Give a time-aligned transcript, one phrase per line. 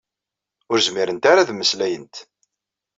[0.71, 2.15] Ur zmirent ara ad mmeslayent.